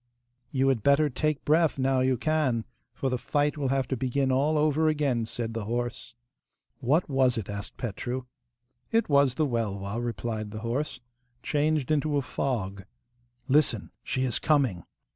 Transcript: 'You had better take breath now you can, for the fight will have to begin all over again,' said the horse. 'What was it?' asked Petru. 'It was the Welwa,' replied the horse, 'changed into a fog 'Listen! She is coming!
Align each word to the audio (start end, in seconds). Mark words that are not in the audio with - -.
'You 0.49 0.67
had 0.69 0.81
better 0.81 1.11
take 1.11 1.45
breath 1.45 1.77
now 1.77 1.99
you 1.99 2.17
can, 2.17 2.65
for 2.91 3.07
the 3.11 3.19
fight 3.19 3.55
will 3.55 3.67
have 3.67 3.87
to 3.89 3.95
begin 3.95 4.31
all 4.31 4.57
over 4.57 4.87
again,' 4.87 5.27
said 5.27 5.53
the 5.53 5.65
horse. 5.65 6.15
'What 6.79 7.07
was 7.07 7.37
it?' 7.37 7.51
asked 7.51 7.77
Petru. 7.77 8.25
'It 8.91 9.07
was 9.07 9.35
the 9.35 9.45
Welwa,' 9.45 10.03
replied 10.03 10.49
the 10.49 10.61
horse, 10.61 11.01
'changed 11.43 11.91
into 11.91 12.17
a 12.17 12.23
fog 12.23 12.83
'Listen! 13.47 13.91
She 14.03 14.23
is 14.23 14.39
coming! 14.39 14.85